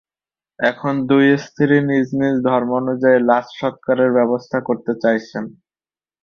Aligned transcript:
এখন 0.59 0.93
দুই 1.09 1.25
স্ত্রী 1.45 1.77
নিজ 1.89 2.07
নিজ 2.19 2.35
ধর্ম 2.47 2.69
অনুযায়ী, 2.81 3.17
লাশ 3.29 3.45
সৎকারের 3.59 4.09
ব্যবস্থা 4.17 4.57
করতে 4.67 4.91
চাইছেন। 5.03 5.43